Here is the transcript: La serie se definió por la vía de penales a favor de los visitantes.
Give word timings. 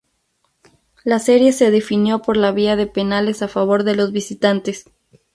La 1.03 1.19
serie 1.19 1.51
se 1.53 1.69
definió 1.69 2.23
por 2.23 2.35
la 2.35 2.51
vía 2.51 2.75
de 2.75 2.87
penales 2.87 3.43
a 3.43 3.47
favor 3.47 3.83
de 3.83 3.93
los 3.93 4.11
visitantes. 4.11 4.89